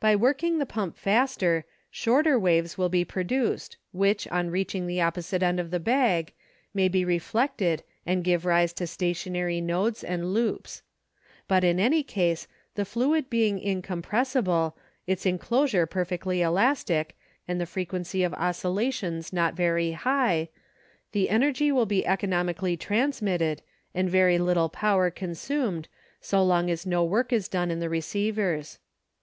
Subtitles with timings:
[0.00, 5.42] By working the pump faster, shorter waves will be produced which, on reaching the opposite
[5.42, 6.32] end of the bag,
[6.72, 10.80] may be reflected and give rise to stationary nodes and loops,
[11.46, 14.74] but in any case, the fluid being incompressible,
[15.06, 17.14] its inclosure perfectly elastic,
[17.46, 20.48] and the frequency of oscillations not very high,
[21.12, 23.60] the energy will be economic ally transmitted
[23.94, 25.84] and very little power con sumed
[26.22, 28.78] so long as no work is done in the receivers.